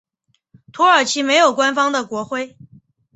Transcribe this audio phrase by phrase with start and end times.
[0.73, 2.57] 土耳其没有官方的国徽。